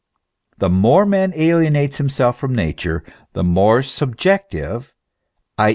[0.57, 3.03] The more man alienates himself from Nature,
[3.33, 4.93] the more sub jective,
[5.59, 5.69] i.